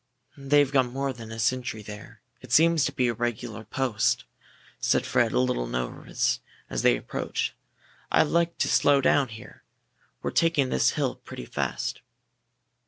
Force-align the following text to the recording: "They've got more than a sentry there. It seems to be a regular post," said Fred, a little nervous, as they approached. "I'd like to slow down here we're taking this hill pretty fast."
"They've 0.35 0.71
got 0.71 0.87
more 0.87 1.13
than 1.13 1.31
a 1.31 1.37
sentry 1.37 1.83
there. 1.83 2.23
It 2.41 2.51
seems 2.51 2.85
to 2.85 2.91
be 2.91 3.07
a 3.07 3.13
regular 3.13 3.63
post," 3.63 4.23
said 4.79 5.05
Fred, 5.05 5.31
a 5.31 5.39
little 5.39 5.67
nervous, 5.67 6.39
as 6.71 6.81
they 6.81 6.97
approached. 6.97 7.53
"I'd 8.11 8.23
like 8.23 8.57
to 8.57 8.67
slow 8.67 8.99
down 8.99 9.27
here 9.27 9.63
we're 10.23 10.31
taking 10.31 10.69
this 10.69 10.89
hill 10.93 11.17
pretty 11.17 11.45
fast." 11.45 12.01